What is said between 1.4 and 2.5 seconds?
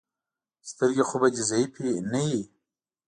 ضعیفې نه وي.